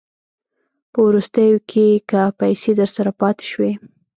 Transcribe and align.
په 0.91 0.99
وروستیو 1.07 1.57
کې 1.69 1.85
که 2.09 2.21
پیسې 2.39 2.71
درسره 2.79 3.11
پاته 3.19 3.43
شوې 3.51 3.71